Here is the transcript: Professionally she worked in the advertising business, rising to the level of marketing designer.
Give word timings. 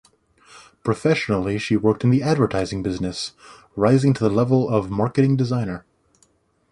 Professionally 0.83 1.59
she 1.59 1.77
worked 1.77 2.03
in 2.03 2.09
the 2.09 2.23
advertising 2.23 2.81
business, 2.81 3.33
rising 3.75 4.15
to 4.15 4.23
the 4.23 4.31
level 4.33 4.67
of 4.67 4.89
marketing 4.89 5.37
designer. 5.37 5.85